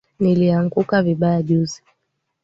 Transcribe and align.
Nilianguka 0.19 1.01
vibaya 1.03 1.41
juzi 1.41 1.81